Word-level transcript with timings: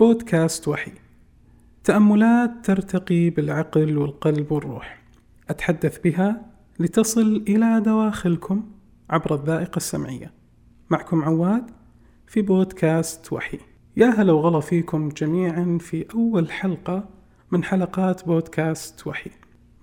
بودكاست 0.00 0.68
وحي. 0.68 0.92
تأملات 1.84 2.50
ترتقي 2.64 3.30
بالعقل 3.30 3.98
والقلب 3.98 4.52
والروح. 4.52 5.02
أتحدث 5.50 5.98
بها 5.98 6.46
لتصل 6.78 7.44
إلى 7.48 7.80
دواخلكم 7.80 8.70
عبر 9.10 9.34
الذائقة 9.34 9.76
السمعية. 9.76 10.32
معكم 10.90 11.24
عواد 11.24 11.70
في 12.26 12.42
بودكاست 12.42 13.32
وحي. 13.32 13.58
يا 13.96 14.06
هلا 14.06 14.32
وغلا 14.32 14.60
فيكم 14.60 15.08
جميعا 15.08 15.78
في 15.80 16.06
أول 16.14 16.50
حلقة 16.50 17.08
من 17.50 17.64
حلقات 17.64 18.26
بودكاست 18.26 19.06
وحي. 19.06 19.30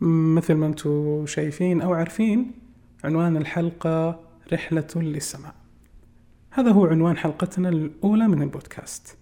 مثل 0.01 0.53
ما 0.53 0.67
أنتم 0.67 1.25
شايفين 1.25 1.81
أو 1.81 1.93
عارفين 1.93 2.51
عنوان 3.03 3.37
الحلقة 3.37 4.19
رحلة 4.53 4.87
للسماء. 4.95 5.55
هذا 6.51 6.71
هو 6.71 6.85
عنوان 6.85 7.17
حلقتنا 7.17 7.69
الأولى 7.69 8.27
من 8.27 8.41
البودكاست. 8.41 9.17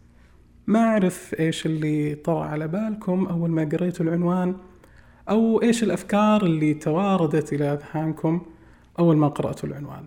ما 0.68 0.80
أعرف 0.80 1.36
إيش 1.40 1.66
اللي 1.66 2.16
طرأ 2.16 2.46
على 2.46 2.68
بالكم 2.68 3.26
أول 3.26 3.50
ما 3.50 3.64
قريتوا 3.64 4.06
العنوان 4.06 4.56
أو 5.30 5.62
إيش 5.62 5.84
الأفكار 5.84 6.46
اللي 6.46 6.74
تواردت 6.74 7.54
إلى 7.54 7.74
أذهانكم 7.74 8.42
أول 9.00 9.18
ما 9.18 9.28
قرأتوا 9.28 9.70
العنوان. 9.70 10.04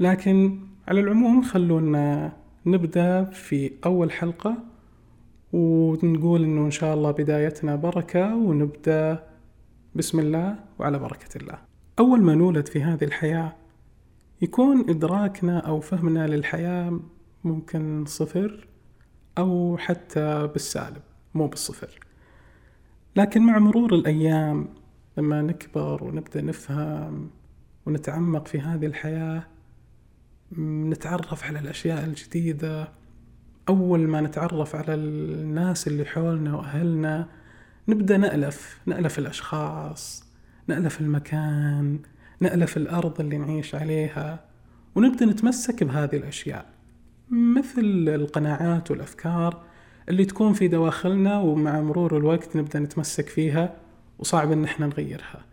لكن 0.00 0.58
على 0.88 1.00
العموم 1.00 1.42
خلونا 1.42 2.32
نبدأ 2.66 3.24
في 3.24 3.72
أول 3.86 4.12
حلقة 4.12 4.54
ونقول 5.52 6.44
إنه 6.44 6.66
إن 6.66 6.70
شاء 6.70 6.94
الله 6.94 7.10
بدايتنا 7.10 7.76
بركة 7.76 8.36
ونبدأ 8.36 9.24
بسم 9.94 10.20
الله 10.20 10.56
وعلى 10.78 10.98
بركة 10.98 11.36
الله. 11.36 11.58
أول 11.98 12.22
ما 12.22 12.34
نولد 12.34 12.68
في 12.68 12.82
هذه 12.82 13.04
الحياة 13.04 13.52
يكون 14.42 14.90
إدراكنا 14.90 15.58
أو 15.58 15.80
فهمنا 15.80 16.26
للحياة 16.26 17.00
ممكن 17.44 18.04
صفر 18.06 18.67
أو 19.38 19.76
حتى 19.78 20.46
بالسالب 20.46 21.02
مو 21.34 21.46
بالصفر. 21.46 22.00
لكن 23.16 23.42
مع 23.42 23.58
مرور 23.58 23.94
الأيام 23.94 24.68
لما 25.18 25.42
نكبر 25.42 26.04
ونبدأ 26.04 26.40
نفهم 26.42 27.30
ونتعمق 27.86 28.46
في 28.46 28.60
هذه 28.60 28.86
الحياة 28.86 29.42
نتعرف 30.58 31.44
على 31.44 31.58
الأشياء 31.58 32.04
الجديدة 32.04 32.88
أول 33.68 34.00
ما 34.00 34.20
نتعرف 34.20 34.76
على 34.76 34.94
الناس 34.94 35.88
اللي 35.88 36.04
حولنا 36.04 36.56
وأهلنا 36.56 37.28
نبدأ 37.88 38.16
نألف 38.16 38.80
نألف 38.86 39.18
الأشخاص 39.18 40.24
نألف 40.68 41.00
المكان 41.00 41.98
نألف 42.40 42.76
الأرض 42.76 43.20
اللي 43.20 43.38
نعيش 43.38 43.74
عليها 43.74 44.44
ونبدأ 44.94 45.26
نتمسك 45.26 45.84
بهذه 45.84 46.16
الأشياء. 46.16 46.77
مثل 47.30 48.08
القناعات 48.08 48.90
والأفكار 48.90 49.62
اللي 50.08 50.24
تكون 50.24 50.52
في 50.52 50.68
دواخلنا 50.68 51.38
ومع 51.38 51.80
مرور 51.80 52.16
الوقت 52.16 52.56
نبدأ 52.56 52.78
نتمسك 52.78 53.28
فيها 53.28 53.76
وصعب 54.18 54.52
إن 54.52 54.64
إحنا 54.64 54.86
نغيرها. 54.86 55.44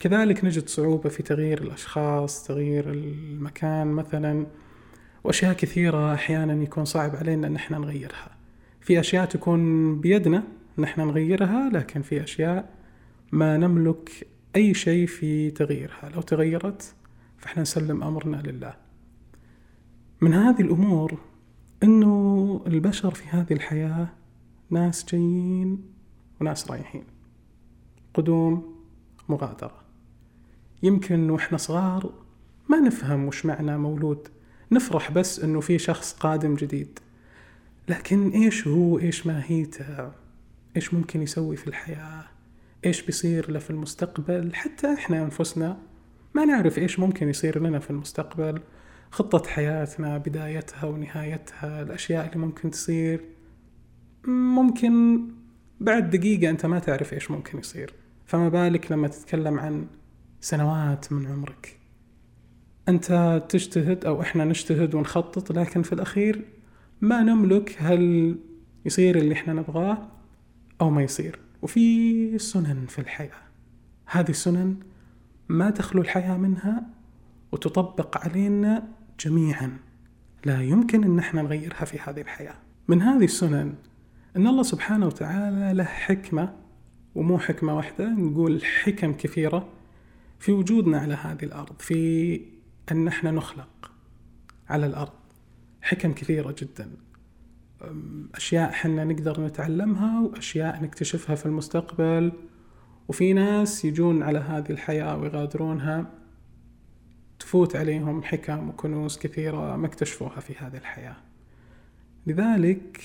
كذلك 0.00 0.44
نجد 0.44 0.68
صعوبة 0.68 1.08
في 1.08 1.22
تغيير 1.22 1.62
الأشخاص 1.62 2.44
تغيير 2.44 2.90
المكان 2.90 3.86
مثلا 3.86 4.46
وأشياء 5.24 5.52
كثيرة 5.52 6.14
أحيانا 6.14 6.62
يكون 6.62 6.84
صعب 6.84 7.16
علينا 7.16 7.46
إن 7.46 7.56
إحنا 7.56 7.78
نغيرها. 7.78 8.36
في 8.80 9.00
أشياء 9.00 9.24
تكون 9.24 10.00
بيدنا 10.00 10.42
إن 10.78 10.84
إحنا 10.84 11.04
نغيرها 11.04 11.70
لكن 11.72 12.02
في 12.02 12.24
أشياء 12.24 12.68
ما 13.32 13.56
نملك 13.56 14.26
أي 14.56 14.74
شيء 14.74 15.06
في 15.06 15.50
تغييرها. 15.50 16.10
لو 16.14 16.20
تغيرت 16.20 16.94
فإحنا 17.38 17.62
نسلم 17.62 18.02
أمرنا 18.02 18.36
لله. 18.36 18.83
من 20.24 20.34
هذه 20.34 20.60
الأمور 20.60 21.18
أنه 21.82 22.60
البشر 22.66 23.14
في 23.14 23.28
هذه 23.28 23.52
الحياة 23.52 24.08
ناس 24.70 25.06
جايين 25.06 25.82
وناس 26.40 26.70
رايحين. 26.70 27.04
قدوم 28.14 28.74
مغادرة. 29.28 29.80
يمكن 30.82 31.30
وإحنا 31.30 31.58
صغار 31.58 32.12
ما 32.68 32.80
نفهم 32.80 33.24
وش 33.24 33.46
معنى 33.46 33.78
مولود. 33.78 34.28
نفرح 34.72 35.10
بس 35.10 35.40
أنه 35.40 35.60
في 35.60 35.78
شخص 35.78 36.12
قادم 36.12 36.54
جديد. 36.54 36.98
لكن 37.88 38.30
إيش 38.30 38.68
هو؟ 38.68 38.98
إيش 38.98 39.26
ماهيته؟ 39.26 40.12
إيش 40.76 40.94
ممكن 40.94 41.22
يسوي 41.22 41.56
في 41.56 41.66
الحياة؟ 41.66 42.24
إيش 42.84 43.02
بيصير 43.02 43.50
له 43.50 43.58
في 43.58 43.70
المستقبل؟ 43.70 44.54
حتى 44.54 44.94
إحنا 44.94 45.24
أنفسنا 45.24 45.78
ما 46.34 46.44
نعرف 46.44 46.78
إيش 46.78 46.98
ممكن 46.98 47.28
يصير 47.28 47.62
لنا 47.62 47.78
في 47.78 47.90
المستقبل. 47.90 48.60
خطة 49.10 49.48
حياتنا 49.48 50.18
بدايتها 50.18 50.84
ونهايتها 50.84 51.82
الأشياء 51.82 52.26
اللي 52.26 52.46
ممكن 52.46 52.70
تصير. 52.70 53.20
ممكن 54.26 55.20
بعد 55.80 56.10
دقيقة 56.10 56.50
أنت 56.50 56.66
ما 56.66 56.78
تعرف 56.78 57.12
إيش 57.12 57.30
ممكن 57.30 57.58
يصير. 57.58 57.94
فما 58.26 58.48
بالك 58.48 58.92
لما 58.92 59.08
تتكلم 59.08 59.58
عن 59.58 59.86
سنوات 60.40 61.12
من 61.12 61.26
عمرك. 61.26 61.78
أنت 62.88 63.42
تجتهد 63.48 64.04
أو 64.04 64.22
إحنا 64.22 64.44
نجتهد 64.44 64.94
ونخطط 64.94 65.52
لكن 65.52 65.82
في 65.82 65.92
الأخير 65.92 66.44
ما 67.00 67.22
نملك 67.22 67.76
هل 67.78 68.36
يصير 68.84 69.16
اللي 69.16 69.34
إحنا 69.34 69.52
نبغاه 69.52 70.08
أو 70.80 70.90
ما 70.90 71.02
يصير. 71.02 71.38
وفي 71.62 72.38
سنن 72.38 72.86
في 72.86 72.98
الحياة. 72.98 73.44
هذه 74.06 74.30
السنن 74.30 74.76
ما 75.48 75.70
تخلو 75.70 76.02
الحياة 76.02 76.36
منها 76.36 76.86
وتطبق 77.54 78.18
علينا 78.18 78.88
جميعا. 79.20 79.78
لا 80.44 80.62
يمكن 80.62 81.04
أن 81.04 81.18
إحنا 81.18 81.42
نغيرها 81.42 81.84
في 81.84 81.98
هذه 81.98 82.20
الحياة. 82.20 82.54
من 82.88 83.02
هذه 83.02 83.24
السنن 83.24 83.74
أن 84.36 84.46
الله 84.46 84.62
سبحانه 84.62 85.06
وتعالى 85.06 85.72
له 85.74 85.84
حكمة 85.84 86.54
ومو 87.14 87.38
حكمة 87.38 87.76
واحدة 87.76 88.08
نقول 88.08 88.64
حكم 88.64 89.12
كثيرة 89.12 89.68
في 90.38 90.52
وجودنا 90.52 90.98
على 90.98 91.14
هذه 91.14 91.44
الأرض 91.44 91.78
في 91.78 92.40
أن 92.90 93.08
إحنا 93.08 93.30
نخلق 93.30 93.92
على 94.68 94.86
الأرض. 94.86 95.12
حكم 95.82 96.12
كثيرة 96.12 96.54
جدا. 96.58 96.90
أشياء 98.34 98.70
حنا 98.72 99.04
نقدر 99.04 99.40
نتعلمها 99.40 100.20
وأشياء 100.20 100.82
نكتشفها 100.82 101.34
في 101.36 101.46
المستقبل. 101.46 102.32
وفي 103.08 103.32
ناس 103.32 103.84
يجون 103.84 104.22
على 104.22 104.38
هذه 104.38 104.70
الحياة 104.70 105.16
ويغادرونها. 105.16 106.23
تفوت 107.44 107.76
عليهم 107.76 108.22
حكم 108.22 108.68
وكنوز 108.68 109.18
كثيرة 109.18 109.76
ما 109.76 109.86
اكتشفوها 109.86 110.40
في 110.40 110.54
هذه 110.58 110.76
الحياة. 110.76 111.16
لذلك 112.26 113.00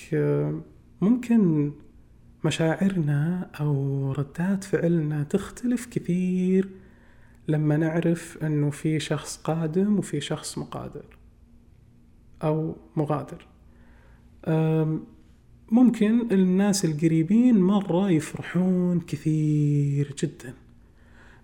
ممكن 1.02 1.72
مشاعرنا 2.46 3.50
أو 3.60 4.12
ردات 4.12 4.64
فعلنا 4.64 5.24
تختلف 5.24 5.86
كثير 5.86 6.70
لما 7.48 7.78
نعرف 7.78 8.38
أنه 8.44 8.70
في 8.70 9.00
شخص 9.00 9.38
قادم 9.38 10.00
وفي 10.00 10.22
شخص 10.22 10.58
مقادر 10.58 11.06
أو 12.44 12.76
مغادر. 12.96 13.48
ممكن 15.72 16.32
الناس 16.32 16.86
القريبين 16.86 17.62
مرة 17.62 18.12
يفرحون 18.12 19.00
كثير 19.00 20.16
جدا. 20.24 20.54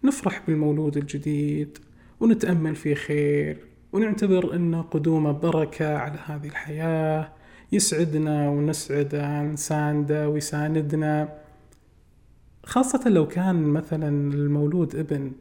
نفرح 0.03 0.43
بالمولود 0.47 0.97
الجديد 0.97 1.77
ونتأمل 2.19 2.75
في 2.75 2.95
خير 2.95 3.57
ونعتبر 3.93 4.55
أن 4.55 4.81
قدومه 4.81 5.31
بركة 5.31 5.97
على 5.97 6.19
هذه 6.25 6.47
الحياة. 6.47 7.31
يسعدنا 7.71 8.49
ونسعده 8.49 9.41
نسانده 9.41 10.29
ويساندنا 10.29 11.33
خاصة 12.65 13.09
لو 13.09 13.27
كان 13.27 13.63
مثلا 13.63 14.33
المولود 14.33 14.95
ابن. 14.95 15.31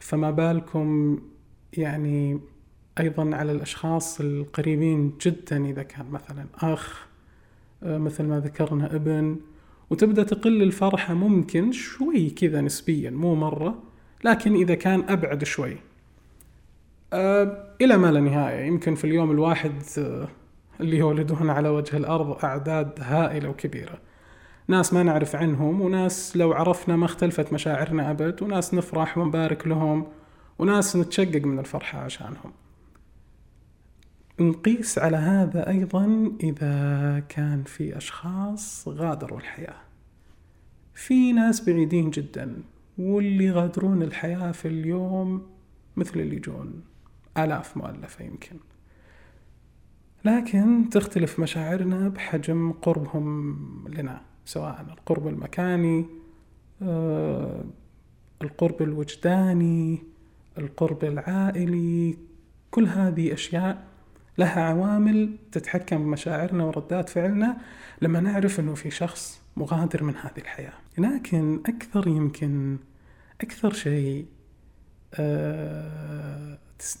فما 0.00 0.30
بالكم 0.30 1.18
يعني 1.72 2.40
أيضا 3.00 3.36
على 3.36 3.52
الأشخاص 3.52 4.20
القريبين 4.20 5.12
جدا 5.20 5.66
إذا 5.66 5.82
كان 5.82 6.10
مثلا 6.10 6.46
أخ 6.54 7.06
آه، 7.82 7.98
مثل 7.98 8.24
ما 8.24 8.40
ذكرنا 8.40 8.94
ابن. 8.94 9.36
وتبدأ 9.90 10.22
تقل 10.22 10.62
الفرحة 10.62 11.14
ممكن 11.14 11.72
شوي 11.72 12.30
كذا 12.30 12.60
نسبيا 12.60 13.10
مو 13.10 13.34
مرة 13.34 13.82
لكن 14.24 14.54
إذا 14.54 14.74
كان 14.74 15.04
أبعد 15.08 15.44
شوي. 15.44 15.76
أه 17.12 17.74
إلى 17.80 17.96
ما 17.96 18.12
لا 18.12 18.20
نهاية. 18.20 18.66
يمكن 18.66 18.94
في 18.94 19.04
اليوم 19.04 19.30
الواحد 19.30 19.82
أه 19.98 20.28
اللي 20.80 20.96
يولدون 20.96 21.50
على 21.50 21.68
وجه 21.68 21.96
الأرض 21.96 22.44
أعداد 22.44 22.92
هائلة 23.00 23.48
وكبيرة. 23.48 23.98
ناس 24.68 24.92
ما 24.92 25.02
نعرف 25.02 25.36
عنهم 25.36 25.80
وناس 25.80 26.36
لو 26.36 26.52
عرفنا 26.52 26.96
ما 26.96 27.04
اختلفت 27.04 27.52
مشاعرنا 27.52 28.10
أبد 28.10 28.42
وناس 28.42 28.74
نفرح 28.74 29.18
ونبارك 29.18 29.66
لهم 29.66 30.06
وناس 30.58 30.96
نتشقق 30.96 31.44
من 31.44 31.58
الفرحة 31.58 31.98
عشانهم. 31.98 32.52
نقيس 34.40 34.98
على 34.98 35.16
هذا 35.16 35.68
أيضا 35.68 36.32
إذا 36.42 37.22
كان 37.28 37.62
في 37.64 37.96
أشخاص 37.96 38.88
غادروا 38.88 39.38
الحياة. 39.38 39.80
في 40.94 41.32
ناس 41.32 41.70
بعيدين 41.70 42.10
جدا 42.10 42.62
واللي 42.98 43.44
يغادرون 43.44 44.02
الحياة 44.02 44.52
في 44.52 44.68
اليوم 44.68 45.46
مثل 45.96 46.20
اللي 46.20 46.36
يجون. 46.36 46.82
آلاف 47.44 47.76
مؤلفة 47.76 48.24
يمكن. 48.24 48.56
لكن 50.24 50.90
تختلف 50.90 51.40
مشاعرنا 51.40 52.08
بحجم 52.08 52.72
قربهم 52.72 53.58
لنا 53.88 54.20
سواء 54.44 54.86
القرب 54.90 55.28
المكاني 55.28 56.06
آه، 56.82 57.64
القرب 58.42 58.82
الوجداني 58.82 60.02
القرب 60.58 61.04
العائلي 61.04 62.16
كل 62.70 62.86
هذه 62.86 63.32
أشياء 63.32 63.84
لها 64.38 64.60
عوامل 64.62 65.36
تتحكم 65.52 65.98
بمشاعرنا 65.98 66.64
وردات 66.64 67.08
فعلنا 67.08 67.56
لما 68.02 68.20
نعرف 68.20 68.60
أنه 68.60 68.74
في 68.74 68.90
شخص 68.90 69.40
مغادر 69.56 70.02
من 70.02 70.16
هذه 70.16 70.38
الحياة. 70.38 70.72
لكن 70.98 71.60
أكثر 71.66 72.08
يمكن 72.08 72.76
أكثر 73.40 73.72
شيء 73.72 74.26
أه 75.14 76.27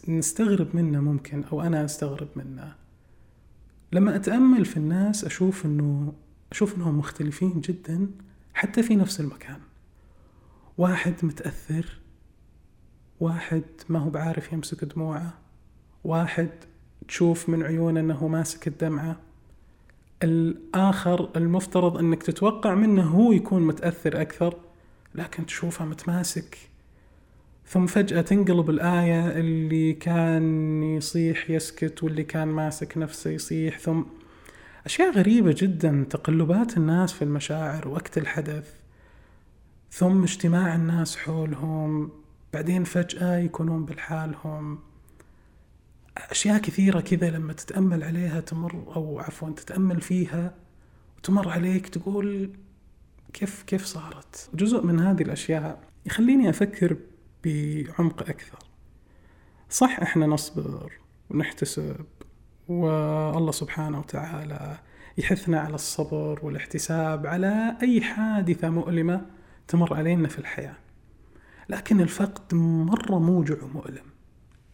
نستغرب 0.08 0.76
منه 0.76 1.00
ممكن 1.00 1.44
أو 1.44 1.62
أنا 1.62 1.84
أستغرب 1.84 2.28
منه. 2.36 2.74
لما 3.92 4.16
أتأمل 4.16 4.64
في 4.64 4.76
الناس 4.76 5.24
أشوف 5.24 5.66
أنه 5.66 6.12
أشوف 6.52 6.76
أنهم 6.76 6.98
مختلفين 6.98 7.60
جدا 7.60 8.10
حتى 8.54 8.82
في 8.82 8.96
نفس 8.96 9.20
المكان. 9.20 9.60
واحد 10.78 11.14
متأثر 11.22 11.98
واحد 13.20 13.62
ما 13.88 13.98
هو 13.98 14.10
بعارف 14.10 14.52
يمسك 14.52 14.84
دموعه 14.84 15.34
واحد 16.04 16.50
تشوف 17.08 17.48
من 17.48 17.62
عيونه 17.62 18.00
أنه 18.00 18.28
ماسك 18.28 18.68
الدمعة. 18.68 19.16
الآخر 20.22 21.30
المفترض 21.36 21.96
أنك 21.96 22.22
تتوقع 22.22 22.74
منه 22.74 23.02
هو 23.02 23.32
يكون 23.32 23.62
متأثر 23.62 24.20
أكثر 24.20 24.56
لكن 25.14 25.46
تشوفه 25.46 25.84
متماسك. 25.84 26.67
ثم 27.68 27.86
فجأة 27.86 28.20
تنقلب 28.20 28.70
الآية 28.70 29.30
اللي 29.30 29.92
كان 29.92 30.82
يصيح 30.82 31.50
يسكت 31.50 32.02
واللي 32.02 32.24
كان 32.24 32.48
ماسك 32.48 32.98
نفسه 32.98 33.30
يصيح. 33.30 33.78
ثم 33.78 34.02
أشياء 34.86 35.10
غريبة 35.10 35.54
جدا 35.58 36.06
تقلبات 36.10 36.76
الناس 36.76 37.12
في 37.12 37.22
المشاعر 37.22 37.88
وقت 37.88 38.18
الحدث. 38.18 38.74
ثم 39.90 40.22
اجتماع 40.22 40.74
الناس 40.74 41.16
حولهم 41.16 42.10
بعدين 42.52 42.84
فجأة 42.84 43.36
يكونون 43.36 43.84
بالحالهم. 43.84 44.78
أشياء 46.16 46.58
كثيرة 46.58 47.00
كذا 47.00 47.30
لما 47.30 47.52
تتأمل 47.52 48.04
عليها 48.04 48.40
تمر 48.40 48.92
أو 48.96 49.18
عفوا 49.18 49.50
تتأمل 49.50 50.00
فيها 50.00 50.54
وتمر 51.18 51.48
عليك 51.48 51.88
تقول 51.88 52.50
كيف 53.32 53.62
كيف 53.62 53.84
صارت؟ 53.84 54.50
جزء 54.54 54.86
من 54.86 55.00
هذه 55.00 55.22
الأشياء 55.22 55.80
يخليني 56.06 56.50
أفكر 56.50 56.96
بعمق 57.44 58.22
أكثر. 58.28 58.58
صح 59.70 60.00
إحنا 60.00 60.26
نصبر 60.26 60.92
ونحتسب 61.30 62.06
والله 62.68 63.52
سبحانه 63.52 63.98
وتعالى 63.98 64.78
يحثنا 65.18 65.60
على 65.60 65.74
الصبر 65.74 66.40
والاحتساب 66.42 67.26
على 67.26 67.76
أي 67.82 68.00
حادثة 68.00 68.70
مؤلمة 68.70 69.26
تمر 69.68 69.94
علينا 69.94 70.28
في 70.28 70.38
الحياة. 70.38 70.76
لكن 71.68 72.00
الفقد 72.00 72.54
مرة 72.54 73.18
موجع 73.18 73.62
ومؤلم. 73.62 74.04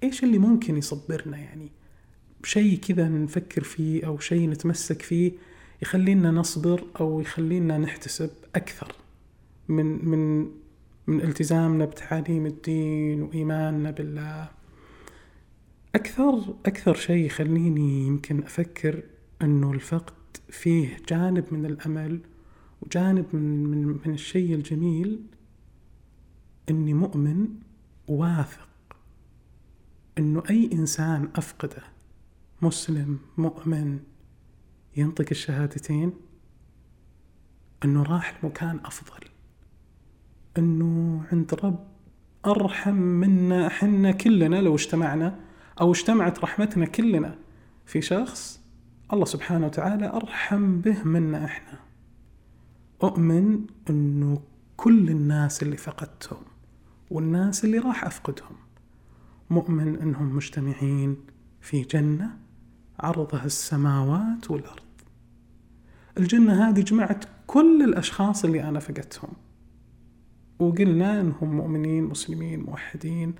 إيش 0.02 0.24
اللي 0.24 0.38
ممكن 0.38 0.76
يصبرنا؟ 0.76 1.36
يعني 1.38 1.72
شيء 2.44 2.78
كذا 2.78 3.08
نفكر 3.08 3.64
فيه 3.64 4.06
أو 4.06 4.18
شيء 4.18 4.48
نتمسك 4.50 5.02
فيه 5.02 5.32
يخلينا 5.82 6.30
نصبر 6.30 6.84
أو 7.00 7.20
يخلينا 7.20 7.78
نحتسب 7.78 8.30
أكثر 8.56 8.92
من 9.68 10.08
من 10.08 10.50
من 11.06 11.20
التزامنا 11.20 11.84
بتعاليم 11.84 12.46
الدين 12.46 13.22
وإيماننا 13.22 13.90
بالله. 13.90 14.50
أكثر 15.94 16.54
أكثر 16.66 16.94
شيء 16.94 17.26
يخليني 17.26 18.06
يمكن 18.06 18.42
أفكر 18.42 19.02
أنه 19.42 19.72
الفقد 19.72 20.14
فيه 20.48 20.96
جانب 21.08 21.44
من 21.50 21.66
الأمل 21.66 22.20
وجانب 22.82 23.26
من, 23.32 23.64
من, 23.64 23.86
من 23.86 24.14
الشيء 24.14 24.54
الجميل 24.54 25.26
أني 26.70 26.94
مؤمن 26.94 27.48
واثق 28.08 28.68
أنه 30.18 30.42
أي 30.50 30.70
إنسان 30.72 31.28
أفقده 31.36 31.82
مسلم 32.62 33.18
مؤمن 33.38 34.00
ينطق 34.96 35.26
الشهادتين 35.30 36.12
أنه 37.84 38.02
راح 38.02 38.44
لمكان 38.44 38.80
أفضل. 38.84 39.33
أنه 40.58 41.22
عند 41.32 41.54
رب 41.54 41.84
أرحم 42.46 42.94
منا 42.94 43.68
حنا 43.68 44.12
كلنا 44.12 44.56
لو 44.56 44.74
اجتمعنا 44.74 45.38
أو 45.80 45.90
اجتمعت 45.90 46.38
رحمتنا 46.38 46.86
كلنا. 46.86 47.34
في 47.86 48.02
شخص 48.02 48.60
الله 49.12 49.24
سبحانه 49.24 49.66
وتعالى 49.66 50.06
أرحم 50.06 50.80
به 50.80 51.04
منا 51.04 51.44
إحنا. 51.44 51.78
أؤمن 53.02 53.60
أنه 53.90 54.42
كل 54.76 55.08
الناس 55.08 55.62
اللي 55.62 55.76
فقدتهم 55.76 56.42
والناس 57.10 57.64
اللي 57.64 57.78
راح 57.78 58.04
أفقدهم 58.04 58.56
مؤمن 59.50 59.96
أنهم 59.96 60.36
مجتمعين 60.36 61.16
في 61.60 61.82
جنة 61.82 62.30
عرضها 63.00 63.44
السماوات 63.44 64.50
والأرض. 64.50 64.82
الجنة 66.18 66.68
هذه 66.68 66.80
جمعت 66.80 67.24
كل 67.46 67.82
الأشخاص 67.82 68.44
اللي 68.44 68.62
أنا 68.62 68.80
فقدتهم. 68.80 69.32
وقلنا 70.58 71.20
أنهم 71.20 71.56
مؤمنين 71.56 72.04
مسلمين 72.04 72.60
موحدين 72.60 73.34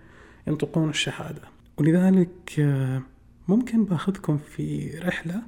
ينطقون 0.46 0.90
الشهادة. 0.90 1.43
ولذلك 1.78 2.55
آه، 2.58 3.02
ممكن 3.49 3.84
بأخذكم 3.84 4.38
في 4.38 4.99
رحلة. 4.99 5.43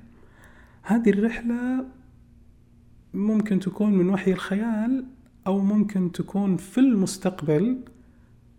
هذه 0.83 1.11
الرحلة 1.11 1.85
ممكن 3.15 3.61
تكون 3.61 3.93
من 3.93 4.09
وحي 4.09 4.33
الخيال 4.33 5.05
أو 5.47 5.59
ممكن 5.61 6.13
تكون 6.13 6.57
في 6.57 6.79
المستقبل 6.79 7.79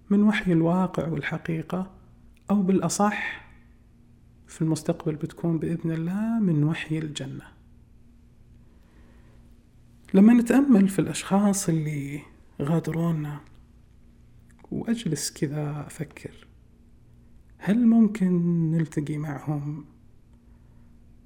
من 0.09 0.23
وحي 0.23 0.51
الواقع 0.51 1.07
والحقيقة 1.07 1.91
أو 2.51 2.61
بالأصح 2.61 3.47
في 4.47 4.61
المستقبل 4.61 5.15
بتكون 5.15 5.57
بإذن 5.59 5.91
الله 5.91 6.39
من 6.39 6.63
وحي 6.63 6.97
الجنة. 6.97 7.43
لما 10.13 10.33
نتأمل 10.33 10.87
في 10.87 10.99
الأشخاص 10.99 11.69
اللي 11.69 12.21
غادرونا 12.61 13.39
وأجلس 14.71 15.31
كذا 15.31 15.83
أفكر. 15.87 16.47
هل 17.57 17.87
ممكن 17.87 18.31
نلتقي 18.71 19.17
معهم؟ 19.17 19.85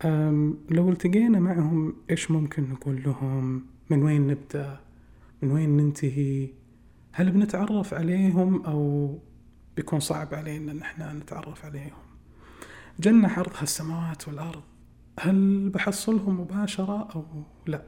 أم 0.05 0.57
لو 0.69 0.89
التقينا 0.89 1.39
معهم 1.39 1.93
إيش 2.09 2.31
ممكن 2.31 2.69
نقول 2.69 3.03
لهم؟ 3.03 3.65
من 3.89 4.03
وين 4.03 4.27
نبدأ؟ 4.27 4.79
من 5.41 5.51
وين 5.51 5.77
ننتهي؟ 5.77 6.49
هل 7.11 7.31
بنتعرف 7.31 7.93
عليهم 7.93 8.61
أو 8.65 9.17
بيكون 9.75 9.99
صعب 9.99 10.33
علينا 10.33 10.71
إن 10.71 10.81
إحنا 10.81 11.13
نتعرف 11.13 11.65
عليهم؟ 11.65 12.01
جنة 12.99 13.27
عرضها 13.27 13.63
السماوات 13.63 14.27
والأرض. 14.27 14.63
هل 15.19 15.69
بحصلهم 15.69 16.41
مباشرة 16.41 17.09
أو 17.15 17.25
لا؟ 17.67 17.83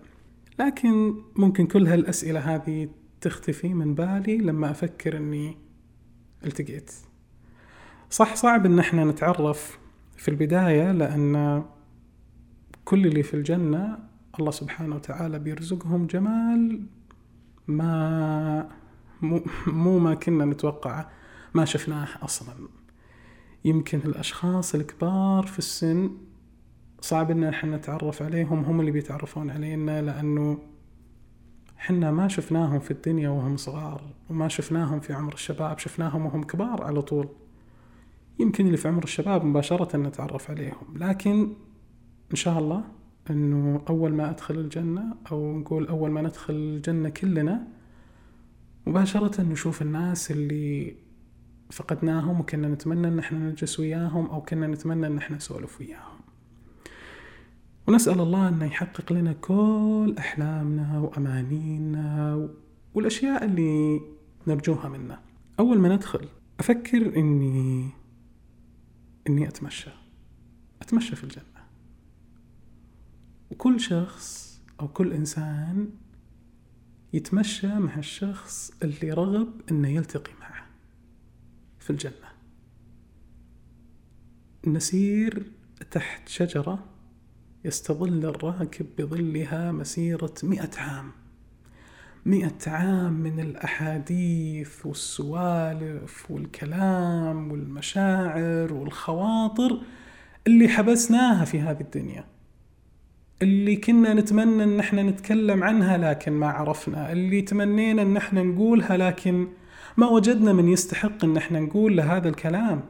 لكن 0.60 1.14
ممكن 1.36 1.68
كل 1.68 1.88
هالأسئلة 1.88 2.40
هذه 2.40 2.90
تختفي 3.24 3.74
من 3.74 3.96
بالي 3.96 4.38
لما 4.38 4.72
أفكر 4.72 5.18
أني 5.18 5.58
التقيت. 6.46 6.92
صح 8.10 8.36
صعب 8.36 8.66
أن 8.66 8.80
إحنا 8.80 9.06
نتعرف 9.06 9.80
في 10.18 10.28
البداية 10.30 10.92
لأن 10.92 11.64
كل 12.86 13.08
اللي 13.08 13.24
في 13.24 13.34
الجنة 13.34 14.00
الله 14.40 14.52
سبحانه 14.52 14.96
وتعالى 14.96 15.40
بيرزقهم 15.40 16.08
جمال 16.08 16.86
ما 17.68 18.70
مو 19.68 20.00
ما 20.00 20.14
كنا 20.14 20.46
نتوقعه 20.46 21.10
ما 21.54 21.66
شفناه 21.66 22.08
أصلا. 22.22 22.54
يمكن 23.66 24.00
الأشخاص 24.06 24.76
الكبار 24.76 25.46
في 25.46 25.60
السن 25.60 26.12
صعب 27.02 27.32
إن 27.32 27.44
إحنا 27.44 27.78
نتعرف 27.78 28.22
عليهم 28.22 28.64
هم 28.64 28.80
اللي 28.80 28.92
بيتعرفون 28.92 29.50
علينا 29.50 30.02
لأنه 30.02 30.58
حنا 31.84 32.12
ما 32.12 32.28
شفناهم 32.28 32.80
في 32.80 32.92
الدنيا 32.92 33.30
وهم 33.30 33.58
صغار 33.58 34.02
وما 34.30 34.48
شفناهم 34.48 35.00
في 35.00 35.14
عمر 35.14 35.34
الشباب 35.34 35.80
شفناهم 35.80 36.26
وهم 36.26 36.44
كبار 36.44 36.84
على 36.84 37.02
طول. 37.02 37.28
يمكن 38.40 38.66
اللي 38.66 38.78
في 38.78 38.88
عمر 38.88 39.04
الشباب 39.04 39.46
مباشرة 39.46 39.98
نتعرف 39.98 40.50
عليهم 40.52 40.98
لكن 40.98 41.54
إن 42.32 42.36
شاء 42.36 42.60
الله 42.60 42.84
أنه 43.30 43.82
أول 43.90 44.14
ما 44.14 44.30
أدخل 44.30 44.56
الجنة 44.56 45.16
أو 45.32 45.60
نقول 45.60 45.88
أول 45.88 46.12
ما 46.12 46.22
ندخل 46.22 46.54
الجنة 46.54 47.10
كلنا 47.10 47.68
مباشرة 48.88 49.42
نشوف 49.42 49.82
الناس 49.82 50.32
اللي 50.32 50.96
فقدناهم 51.72 52.40
وكنا 52.40 52.68
نتمنى 52.68 53.08
إن 53.08 53.20
إحنا 53.20 53.40
نجلس 53.40 53.80
وياهم 53.80 54.26
أو 54.26 54.42
كنا 54.42 54.68
نتمنى 54.68 55.08
إن 55.08 55.18
إحنا 55.18 55.38
نسولف 55.38 55.80
وياهم. 55.80 56.13
ونسأل 57.88 58.20
الله 58.22 58.48
انه 58.48 58.66
يحقق 58.66 59.14
لنا 59.14 59.34
كل 59.34 60.16
أحلامنا 60.18 61.00
وأمانينا 61.00 62.50
والأشياء 62.94 63.46
اللي 63.46 64.02
نرجوها 64.48 64.90
منه 64.90 65.20
أول 65.60 65.80
ما 65.80 65.96
ندخل 65.96 66.28
أفكر 66.60 67.16
إني 67.18 67.90
إني 69.30 69.48
أتمشى. 69.48 69.90
أتمشى 70.82 71.16
في 71.16 71.24
الجنة. 71.24 71.44
وكل 73.52 73.80
شخص 73.80 74.60
أو 74.80 74.88
كل 74.88 75.14
إنسان 75.14 75.90
يتمشى 77.14 77.68
مع 77.68 77.98
الشخص 77.98 78.72
اللي 78.84 79.12
رغب 79.12 79.62
إنه 79.72 79.88
يلتقي 79.88 80.32
معه 80.40 80.66
في 81.80 81.90
الجنة. 81.90 82.34
نسير 84.68 85.52
تحت 85.92 86.28
شجرة 86.28 86.93
يستظل 87.66 88.26
الراكب 88.26 88.86
بظلها 88.98 89.72
مسيرة 89.72 90.34
مئة 90.44 90.70
عام. 90.78 91.12
مئة 92.26 92.58
عام 92.68 93.14
من 93.14 93.40
الأحاديث 93.40 94.86
والسوالف 94.86 96.32
والكلام 96.32 97.52
والمشاعر 97.52 98.74
والخواطر 98.74 99.82
اللي 100.48 100.68
حبسناها 100.68 101.46
في 101.46 101.60
هذه 101.60 101.82
الدنيا 101.82 102.26
اللي 103.42 103.76
كنا 103.76 104.14
نتمنى 104.14 104.64
إن 104.64 104.80
إحنا 104.80 105.04
نتكلم 105.04 105.64
عنها 105.64 105.98
لكن 105.98 106.32
ما 106.32 106.48
عرفنا 106.48 107.12
اللي 107.12 107.42
تمنينا 107.42 108.02
إن 108.02 108.18
إحنا 108.18 108.44
نقولها 108.44 108.98
لكن 108.98 109.48
ما 109.98 110.08
وجدنا 110.08 110.54
من 110.54 110.68
يستحق 110.68 111.24
إن 111.24 111.38
إحنا 111.38 111.60
نقول 111.60 111.98
له 111.98 112.18
هذا 112.18 112.30
الكلام. 112.30 112.82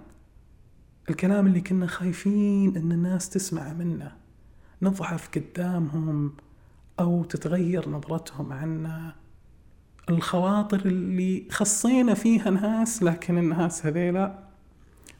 الكلام 1.09 1.47
اللي 1.47 1.61
كنا 1.61 1.87
خايفين 1.87 2.77
إن 2.77 2.91
الناس 2.91 3.29
تسمع 3.29 3.73
منه. 3.73 4.22
نضعف 4.83 5.29
قدامهم 5.29 6.33
أو 6.99 7.23
تتغير 7.23 7.89
نظرتهم 7.89 8.53
عنا. 8.53 9.15
الخواطر 10.09 10.85
اللي 10.85 11.47
خصينا 11.51 12.13
فيها 12.13 12.49
ناس 12.49 13.03
لكن 13.03 13.37
الناس 13.37 13.85
هذيلا 13.85 14.43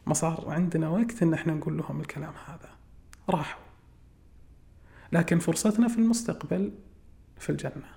ما 0.08 0.14
صار 0.14 0.50
عندنا 0.50 0.90
وقت 0.90 1.24
إن 1.24 1.34
إحنا 1.34 1.54
نقول 1.54 1.78
لهم 1.78 2.02
الكلام 2.02 2.34
هذا. 2.48 2.70
راحوا. 3.30 3.64
لكن 5.12 5.40
فرصتنا 5.40 5.88
في 5.88 5.98
المستقبل 5.98 6.72
في 7.38 7.50
الجنة. 7.50 7.94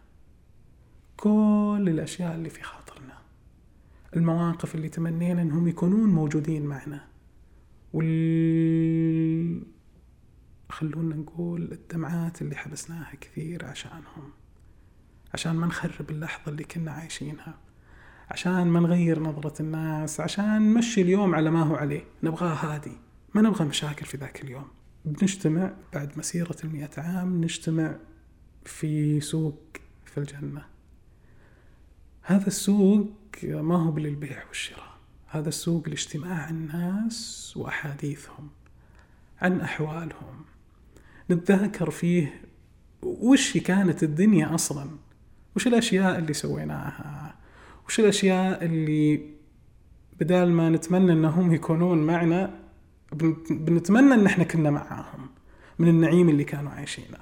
كل 1.16 1.84
الأشياء 1.86 2.34
اللي 2.34 2.50
في 2.50 2.62
خاطرنا. 2.62 3.18
المواقف 4.16 4.74
اللي 4.74 4.88
تمنينا 4.88 5.42
أنهم 5.42 5.68
يكونون 5.68 6.10
موجودين 6.10 6.66
معنا. 6.66 7.04
وال 7.92 9.75
خلونا 10.68 11.16
نقول 11.16 11.72
الدمعات 11.72 12.42
اللي 12.42 12.56
حبسناها 12.56 13.12
كثير 13.20 13.64
عشانهم 13.66 14.32
عشان 15.34 15.56
ما 15.56 15.66
نخرب 15.66 16.10
اللحظة 16.10 16.52
اللي 16.52 16.64
كنا 16.64 16.92
عايشينها 16.92 17.58
عشان 18.30 18.66
ما 18.66 18.80
نغير 18.80 19.20
نظرة 19.20 19.62
الناس 19.62 20.20
عشان 20.20 20.74
نمشي 20.74 21.02
اليوم 21.02 21.34
على 21.34 21.50
ما 21.50 21.62
هو 21.62 21.74
عليه. 21.74 22.04
نبغاه 22.22 22.54
هادي 22.54 22.92
ما 23.34 23.42
نبغى 23.42 23.64
مشاكل 23.64 24.06
في 24.06 24.16
ذاك 24.16 24.44
اليوم. 24.44 24.68
بنجتمع 25.04 25.74
بعد 25.94 26.18
مسيرة 26.18 26.56
المئة 26.64 26.90
عام 26.98 27.44
نجتمع 27.44 27.96
في 28.64 29.20
سوق 29.20 29.60
في 30.04 30.18
الجنة. 30.18 30.64
هذا 32.22 32.46
السوق 32.46 33.10
ما 33.44 33.76
هو 33.76 33.98
للبيع 33.98 34.46
والشراء. 34.48 34.96
هذا 35.26 35.48
السوق 35.48 35.88
لاجتماع 35.88 36.50
الناس 36.50 37.52
وأحاديثهم 37.56 38.50
عن 39.40 39.60
أحوالهم. 39.60 40.44
نتذاكر 41.30 41.90
فيه 41.90 42.42
وش 43.02 43.56
كانت 43.58 44.02
الدنيا 44.02 44.54
أصلا؟ 44.54 44.90
وش 45.56 45.66
الأشياء 45.66 46.18
اللي 46.18 46.32
سويناها؟ 46.32 47.34
وش 47.88 48.00
الأشياء 48.00 48.64
اللي 48.64 49.20
بدال 50.20 50.52
ما 50.52 50.70
نتمنى 50.70 51.12
أنهم 51.12 51.54
يكونون 51.54 51.98
معنا 51.98 52.60
بنتمنى 53.50 54.14
إن 54.14 54.26
إحنا 54.26 54.44
كنا 54.44 54.70
معاهم 54.70 55.28
من 55.78 55.88
النعيم 55.88 56.28
اللي 56.28 56.44
كانوا 56.44 56.72
عايشينه. 56.72 57.18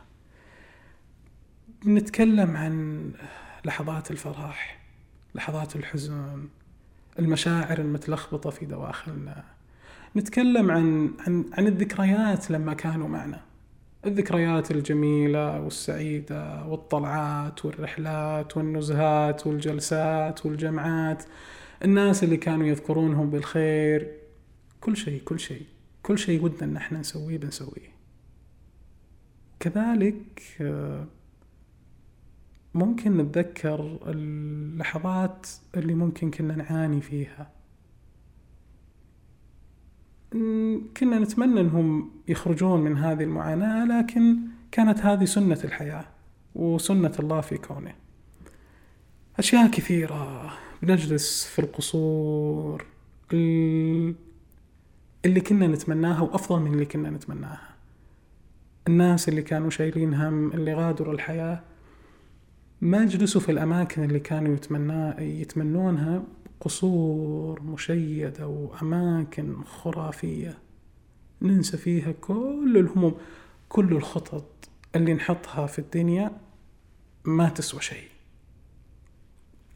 بنتكلم 1.85 2.57
عن 2.57 3.11
لحظات 3.65 4.11
الفرح 4.11 4.81
لحظات 5.35 5.77
الحزن 5.77 6.49
المشاعر 7.19 7.79
المتلخبطة 7.79 8.51
في 8.51 8.67
دواخلنا. 8.67 9.45
نتكلم 10.17 10.71
عن 10.71 11.11
عن 11.27 11.45
عن 11.53 11.67
الذكريات 11.67 12.51
لما 12.51 12.75
كانوا 12.75 13.09
معنا. 13.09 13.41
الذكريات 14.07 14.71
الجميلة 14.71 15.61
والسعيدة 15.61 16.67
والطلعات 16.67 17.65
والرحلات 17.65 18.57
والنزهات 18.57 19.47
والجلسات 19.47 20.47
والجمعات. 20.47 21.25
الناس 21.85 22.25
اللي 22.25 22.37
كانوا 22.37 22.67
يذكرونهم 22.67 23.31
بالخير. 23.31 24.13
كل 24.81 24.97
شيء 24.97 25.23
كل 25.23 25.41
شيء 25.41 25.67
كل 26.03 26.19
شيء 26.19 26.45
ودنا 26.45 26.65
إن 26.65 26.77
إحنا 26.77 26.99
نسويه 27.01 27.39
بنسويه. 27.39 27.95
كذلك 29.61 30.43
ممكن 32.75 33.17
نتذكر 33.17 33.99
اللحظات 34.07 35.47
اللي 35.77 35.95
ممكن 35.95 36.31
كنا 36.31 36.57
نعاني 36.57 37.01
فيها. 37.01 37.54
كنا 40.97 41.19
نتمنى 41.19 41.61
انهم 41.61 42.11
يخرجون 42.29 42.81
من 42.81 42.99
هذه 42.99 43.23
المعاناة 43.23 43.85
لكن 43.85 44.37
كانت 44.73 44.99
هذه 44.99 45.25
سنة 45.25 45.59
الحياة 45.65 46.05
وسنة 46.55 47.13
الله 47.19 47.41
في 47.41 47.59
كونه. 47.59 47.95
أشياء 49.39 49.71
كثيرة. 49.71 50.53
بنجلس 50.83 51.45
في 51.45 51.59
القصور 51.59 52.85
اللي 53.33 54.15
كنا 55.47 55.67
نتمناها 55.67 56.21
وأفضل 56.21 56.61
من 56.61 56.73
اللي 56.73 56.85
كنا 56.85 57.11
نتمناها. 57.11 57.69
الناس 58.89 59.29
اللي 59.29 59.43
كانوا 59.43 59.71
شايلين 59.71 60.15
هم 60.15 60.53
اللي 60.53 60.75
غادروا 60.75 61.15
الحياة 61.15 61.63
ما 62.81 63.05
جلسوا 63.05 63.41
في 63.41 63.53
الأماكن 63.53 64.05
اللي 64.05 64.21
كانوا 64.21 64.55
يتمنى 64.55 65.25
يتمنونها. 65.41 66.23
قصور 66.65 67.63
مشيدة 67.63 68.47
وأماكن 68.47 69.65
خرافية. 69.65 70.59
ننسى 71.43 71.77
فيها 71.77 72.13
كل 72.13 72.77
الهموم 72.77 73.15
كل 73.69 73.93
الخطط 73.93 74.69
اللي 74.97 75.15
نحطها 75.15 75.67
في 75.67 75.79
الدنيا 75.79 76.31
ما 77.25 77.49
تسوى 77.49 77.81
شيء. 77.81 78.09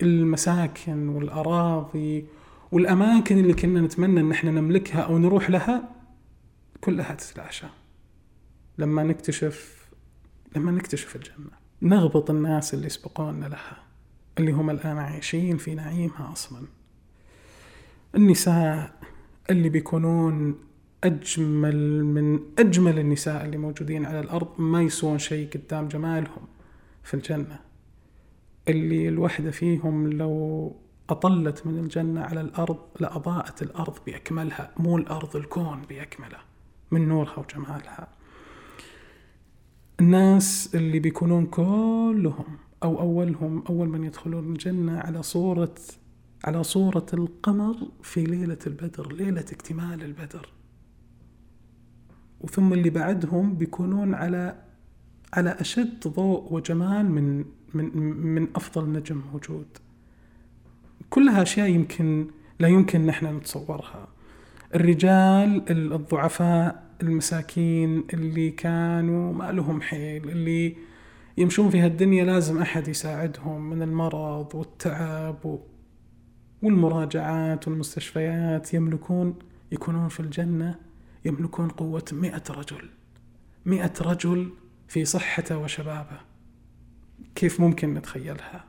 المساكن 0.02 1.08
والأراضي 1.08 2.26
والأماكن 2.72 3.38
اللي 3.38 3.54
كنا 3.54 3.80
نتمنى 3.80 4.20
إن 4.20 4.30
إحنا 4.30 4.50
نملكها 4.50 5.00
أو 5.00 5.18
نروح 5.18 5.50
لها 5.50 5.88
كلها 6.80 7.14
تتلاشى. 7.14 7.66
لما 8.78 9.02
نكتشف 9.02 9.88
لما 10.56 10.70
نكتشف 10.70 11.16
الجنة 11.16 11.50
نغبط 11.82 12.30
الناس 12.30 12.74
اللي 12.74 12.88
سبقونا 12.88 13.46
لها 13.46 13.82
اللي 14.38 14.52
هم 14.52 14.70
الآن 14.70 14.98
عايشين 14.98 15.56
في 15.56 15.74
نعيمها 15.74 16.32
أصلا. 16.32 16.77
النساء 18.14 18.94
اللي 19.50 19.68
بيكونون 19.68 20.58
أجمل 21.04 22.04
من 22.04 22.40
أجمل 22.58 22.98
النساء 22.98 23.44
اللي 23.44 23.56
موجودين 23.56 24.06
على 24.06 24.20
الأرض 24.20 24.48
ما 24.58 24.82
يسوون 24.82 25.18
شيء 25.18 25.48
قدام 25.48 25.88
جمالهم 25.88 26.46
في 27.04 27.14
الجنة. 27.14 27.60
اللي 28.68 29.08
الوحدة 29.08 29.50
فيهم 29.50 30.12
لو 30.12 30.76
أطلت 31.10 31.66
من 31.66 31.78
الجنة 31.78 32.20
على 32.20 32.40
الأرض 32.40 32.78
لأضاءت 33.00 33.62
الأرض 33.62 33.98
بأكملها 34.06 34.70
مو 34.76 34.96
الأرض 34.96 35.36
الكون 35.36 35.82
بأكمله 35.88 36.38
من 36.90 37.08
نورها 37.08 37.38
وجمالها. 37.38 38.08
الناس 40.00 40.70
اللي 40.74 40.98
بيكونون 40.98 41.46
كلهم 41.46 42.58
أو 42.82 43.00
أولهم 43.00 43.64
أول 43.70 43.88
من 43.88 44.04
يدخلون 44.04 44.52
الجنة 44.52 44.98
على 44.98 45.22
صورة 45.22 45.74
على 46.44 46.64
صورة 46.64 47.06
القمر 47.12 47.76
في 48.02 48.24
ليلة 48.24 48.58
البدر 48.66 49.12
ليلة 49.12 49.40
اكتمال 49.40 50.02
البدر. 50.02 50.48
وثم 52.40 52.72
اللي 52.72 52.90
بعدهم 52.90 53.54
بيكونون 53.54 54.14
على 54.14 54.62
على 55.32 55.50
أشد 55.50 56.08
ضوء 56.08 56.52
وجمال 56.52 57.10
من 57.10 57.44
من 57.74 57.96
من 58.34 58.48
أفضل 58.56 58.92
نجم 58.92 59.22
موجود. 59.32 59.66
كلها 61.10 61.42
أشياء 61.42 61.68
يمكن 61.68 62.26
لا 62.60 62.68
يمكن 62.68 63.06
نحن 63.06 63.36
نتصورها. 63.36 64.08
الرجال 64.74 65.70
الضعفاء 65.92 66.88
المساكين 67.02 68.04
اللي 68.14 68.50
كانوا 68.50 69.32
ما 69.32 69.52
لهم 69.52 69.80
حيل 69.80 70.28
اللي 70.28 70.76
يمشون 71.38 71.70
في 71.70 71.80
هالدنيا 71.80 72.24
لازم 72.24 72.58
أحد 72.62 72.88
يساعدهم 72.88 73.70
من 73.70 73.82
المرض 73.82 74.54
والتعب 74.54 75.60
والمراجعات 76.62 77.68
والمستشفيات 77.68 78.74
يملكون 78.74 79.38
يكونون 79.72 80.08
في 80.08 80.20
الجنة 80.20 80.74
يملكون 81.24 81.68
قوة 81.68 82.04
مئة 82.12 82.42
رجل. 82.50 82.88
مئة 83.66 83.92
رجل 84.00 84.50
في 84.88 85.04
صحته 85.04 85.58
وشبابه. 85.58 86.20
كيف 87.34 87.60
ممكن 87.60 87.94
نتخيلها؟ 87.94 88.64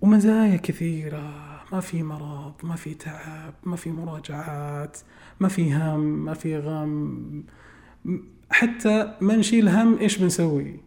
ومزايا 0.00 0.56
كثيرة. 0.56 1.52
ما 1.72 1.80
في 1.80 2.02
مرض 2.02 2.54
ما 2.62 2.76
في 2.76 2.94
تعب 2.94 3.54
ما 3.64 3.76
في 3.76 3.90
مراجعات 3.90 4.98
ما 5.40 5.48
في 5.48 5.74
هم 5.74 6.00
ما 6.00 6.34
في 6.34 6.58
غم. 6.58 7.44
حتى 8.50 9.16
ما 9.20 9.36
نشيل 9.36 9.68
هم 9.68 9.98
إيش 9.98 10.18
بنسوي؟ 10.18 10.80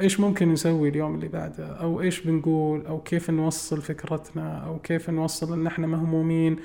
إيش 0.00 0.20
ممكن 0.20 0.52
نسوي 0.52 0.88
اليوم 0.88 1.14
اللي 1.14 1.28
بعده؟ 1.28 1.66
أو 1.66 2.00
إيش 2.00 2.20
بنقول؟ 2.20 2.86
أو 2.86 3.00
كيف 3.02 3.30
نوصل 3.30 3.82
فكرتنا؟ 3.82 4.58
أو 4.58 4.78
كيف 4.78 5.10
نوصل 5.10 5.52
إن 5.52 5.66
إحنا 5.66 5.86
مهمومين؟ 5.86 6.56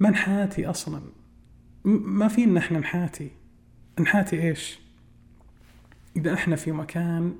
ما 0.00 0.10
نحاتي 0.10 0.66
أصلا. 0.66 1.00
ما 1.84 2.28
فينا 2.28 2.60
إحنا 2.60 2.78
نحاتي. 2.78 3.30
نحاتي 4.00 4.42
إيش؟ 4.48 4.78
إذا 6.16 6.34
إحنا 6.34 6.56
في 6.56 6.72
مكان 6.72 7.34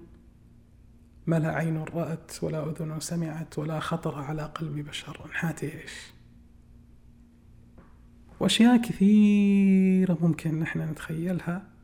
ما 1.26 1.38
لا 1.38 1.54
عين 1.54 1.76
رأت 1.78 2.32
ولا 2.42 2.70
أذن 2.70 3.00
سمعت 3.00 3.58
ولا 3.58 3.80
خطر 3.80 4.14
على 4.14 4.42
قلب 4.42 4.88
بشر 4.88 5.26
نحاتي 5.30 5.66
إيش؟ 5.66 5.92
وأشياء 8.40 8.76
كثيرة 8.76 10.18
ممكن 10.20 10.58
نحن 10.60 10.80
نتخيلها. 10.80 11.77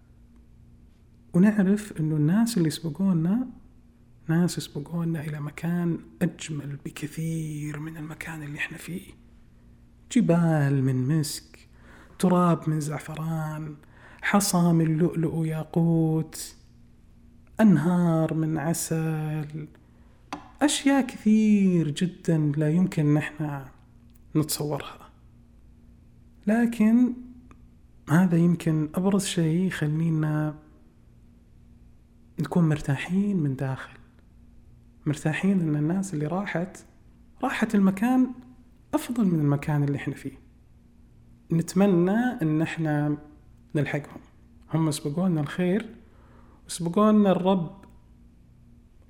ونعرف 1.35 2.01
إنه 2.01 2.17
الناس 2.17 2.59
اللي 2.59 2.71
سبقونا 2.71 3.47
ناس 4.29 4.61
سبقونا 4.61 5.21
إلى 5.21 5.41
مكان 5.41 5.99
أجمل 6.23 6.79
بكثير 6.85 7.81
من 7.81 7.97
المكان 7.97 8.43
اللي 8.43 8.59
إحنا 8.59 8.79
فيه. 8.79 9.13
جبال 10.13 10.85
من 10.85 11.19
مسك 11.19 11.69
تراب 12.19 12.69
من 12.69 12.81
زعفران 12.81 13.77
حصى 14.23 14.73
من 14.73 14.97
لؤلؤ 14.97 15.35
وياقوت 15.35 16.57
أنهار 17.61 18.35
من 18.35 18.59
عسل 18.59 19.69
أشياء 20.63 21.07
كثير 21.07 21.91
جدا 21.91 22.53
لا 22.57 22.71
يمكن 22.71 23.15
نحن 23.15 23.65
نتصورها. 24.37 25.11
لكن 26.47 27.13
هذا 28.11 28.37
يمكن 28.37 28.89
أبرز 28.95 29.25
شيء 29.25 29.67
يخلينا 29.67 30.64
نكون 32.41 32.69
مرتاحين 32.69 33.37
من 33.37 33.57
داخل. 33.57 33.93
مرتاحين 35.07 35.61
إن 35.61 35.77
الناس 35.77 36.15
اللي 36.15 36.27
راحت 36.27 36.79
راحت 37.43 37.75
المكان 37.75 38.27
أفضل 38.95 39.25
من 39.27 39.41
المكان 39.41 39.85
اللي 39.85 39.97
إحنا 39.97 40.15
فيه. 40.15 40.39
نتمنى 41.53 42.17
إن 42.43 42.63
إحنا 42.63 43.17
نلحقهم. 43.75 44.21
هم 44.75 44.91
سبقونا 44.91 45.41
الخير 45.41 45.95
وسبقونا 46.69 47.31
الرب 47.31 47.85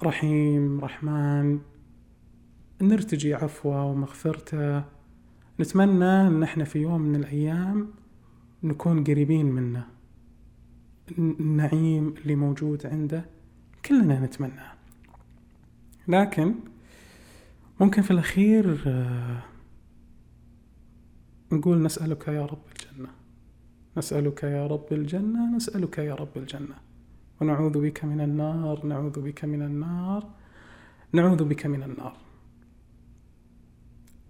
رحيم 0.03 0.81
رحمن 0.81 1.61
نرتجي 2.83 3.35
عفوه 3.35 3.85
ومغفرته. 3.85 4.85
نتمنى 5.61 6.27
إن 6.27 6.43
إحنا 6.43 6.65
في 6.65 6.79
يوم 6.79 7.01
من 7.01 7.17
الأيام 7.17 7.89
نكون 8.63 9.05
قريبين 9.05 9.47
منه. 9.47 9.94
النعيم 11.19 12.15
اللي 12.23 12.35
موجود 12.35 12.87
عنده 12.87 13.25
كلنا 13.85 14.21
نتمناه 14.21 14.73
لكن 16.09 16.55
ممكن 17.81 18.03
في 18.03 18.11
الأخير 18.11 18.83
آه، 18.87 19.43
نقول 21.53 21.83
نسألك 21.83 22.29
يا 22.29 22.47
رب 22.47 22.63
الجنة. 22.73 23.09
نسألك 23.97 24.43
يا 24.43 24.67
رب 24.67 24.93
الجنة 24.93 25.57
نسألك 25.57 25.99
يا 25.99 26.15
رب 26.15 26.37
الجنة. 26.37 26.75
ونعوذ 27.41 27.81
بك 27.81 28.05
من 28.05 28.21
النار 28.21 28.87
نعوذ 28.87 29.21
بك 29.21 29.45
من 29.45 29.63
النار 29.63 30.31
نعوذ 31.13 31.45
بك 31.45 31.67
من 31.67 31.83
النار. 31.83 32.17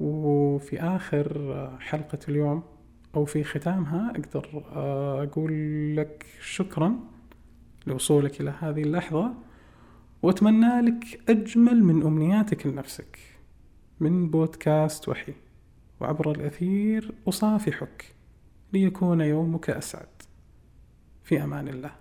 وفي 0.00 0.80
آخر 0.80 1.78
حلقة 1.80 2.18
اليوم 2.28 2.62
أو 3.16 3.24
في 3.24 3.44
ختامها 3.44 4.10
أقدر 4.10 4.64
آه، 4.72 5.22
أقول 5.22 5.52
لك 5.96 6.26
شكرا 6.40 6.96
لوصولك 7.86 8.40
إلى 8.40 8.54
هذه 8.60 8.82
اللحظة 8.82 9.34
وأتمنى 10.22 10.80
لك 10.80 11.30
أجمل 11.30 11.84
من 11.84 12.02
أمنياتك 12.02 12.66
لنفسك 12.66 13.18
من 14.00 14.30
بودكاست 14.30 15.08
وحي 15.08 15.34
وعبر 16.00 16.30
الأثير 16.30 17.14
أصافحك 17.28 18.14
ليكون 18.72 19.20
يومك 19.20 19.70
أسعد. 19.70 20.08
في 21.24 21.44
أمان 21.44 21.68
الله. 21.68 21.94